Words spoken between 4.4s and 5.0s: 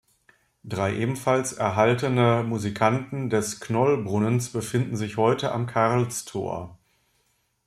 befinden